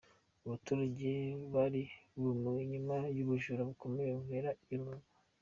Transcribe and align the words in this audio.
Abaturage 0.45 1.11
bari 1.53 1.81
bumiwe 2.21 2.61
nyuma 2.71 2.95
y'ubujura 3.15 3.61
bukomeje 3.69 4.13
kubera 4.21 4.49
i 4.73 4.75
Rubavu. 4.77 5.07